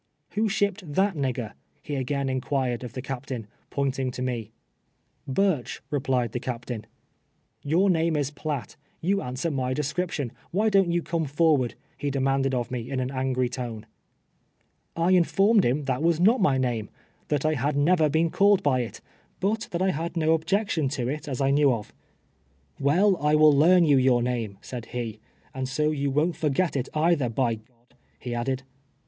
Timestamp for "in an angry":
12.89-13.47